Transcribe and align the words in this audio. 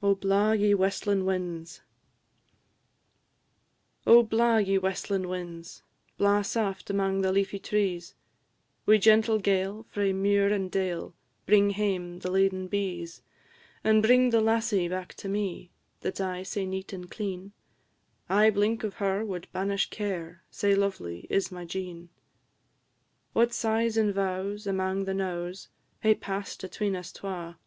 OH, 0.00 0.14
BLAW, 0.14 0.52
YE 0.52 0.74
WESTLIN' 0.76 1.24
WINDS! 1.24 1.80
Oh, 4.06 4.22
blaw, 4.22 4.58
ye 4.58 4.78
westlin' 4.78 5.28
winds, 5.28 5.82
blaw 6.16 6.42
saft 6.42 6.88
Amang 6.90 7.22
the 7.22 7.32
leafy 7.32 7.58
trees! 7.58 8.14
Wi' 8.86 8.98
gentle 8.98 9.40
gale, 9.40 9.84
frae 9.90 10.12
muir 10.12 10.46
and 10.52 10.70
dale, 10.70 11.16
Bring 11.46 11.70
hame 11.70 12.20
the 12.20 12.30
laden 12.30 12.68
bees; 12.68 13.22
And 13.82 14.04
bring 14.04 14.30
the 14.30 14.40
lassie 14.40 14.86
back 14.86 15.14
to 15.14 15.28
me, 15.28 15.72
That 16.02 16.18
's 16.18 16.20
aye 16.20 16.42
sae 16.44 16.64
neat 16.64 16.92
and 16.92 17.10
clean; 17.10 17.50
Ae 18.30 18.50
blink 18.50 18.84
of 18.84 18.94
her 19.02 19.24
wad 19.24 19.48
banish 19.52 19.90
care, 19.90 20.44
Sae 20.48 20.76
lovely 20.76 21.26
is 21.28 21.50
my 21.50 21.64
Jean. 21.64 22.08
What 23.32 23.52
sighs 23.52 23.96
and 23.96 24.14
vows, 24.14 24.64
amang 24.68 25.06
the 25.06 25.12
knowes, 25.14 25.70
Hae 26.02 26.14
pass'd 26.14 26.62
atween 26.62 26.94
us 26.94 27.10
twa! 27.10 27.58